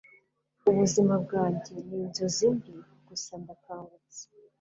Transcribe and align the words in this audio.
ubuzima 0.69 1.13
bwanjye 1.23 1.73
ninzozi 1.87 2.47
mbi, 2.55 2.73
gusa 3.07 3.31
ndakangutse 3.41 4.23